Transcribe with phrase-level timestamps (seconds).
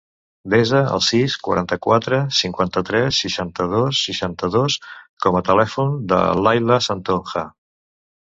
[0.51, 4.79] Desa el sis, quaranta-quatre, cinquanta-tres, seixanta-dos, seixanta-dos
[5.25, 7.45] com a telèfon de l'Ayla Santonja.